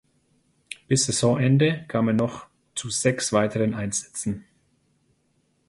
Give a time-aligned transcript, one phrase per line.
[0.87, 4.45] Bis Saisonende kam er noch zu sechs weiteren Einsätzen.